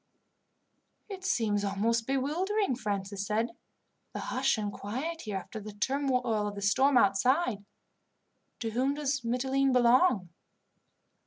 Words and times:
"It 1.09 1.23
seems 1.23 1.63
almost 1.63 2.07
bewildering," 2.07 2.75
Francis 2.75 3.23
said, 3.23 3.49
"the 4.13 4.19
hush 4.19 4.57
and 4.57 4.73
quiet 4.73 5.21
here 5.21 5.37
after 5.37 5.59
the 5.59 5.73
turmoil 5.73 6.47
of 6.47 6.55
the 6.55 6.61
storm 6.63 6.97
outside. 6.97 7.63
To 8.61 8.71
whom 8.71 8.95
does 8.95 9.21
Mitylene 9.23 9.71
belong?" 9.71 10.29